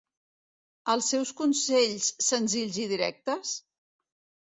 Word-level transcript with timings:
Els 0.93 1.09
seus 1.13 1.35
consells 1.43 2.09
senzills 2.31 2.83
i 2.87 2.91
directes? 2.97 3.57